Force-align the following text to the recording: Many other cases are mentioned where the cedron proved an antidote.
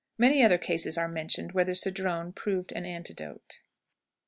Many 0.17 0.43
other 0.43 0.57
cases 0.57 0.97
are 0.97 1.07
mentioned 1.07 1.51
where 1.51 1.63
the 1.63 1.75
cedron 1.75 2.33
proved 2.33 2.71
an 2.71 2.87
antidote. 2.87 3.61